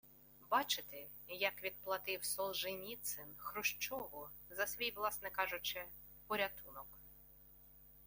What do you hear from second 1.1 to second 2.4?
як відплатив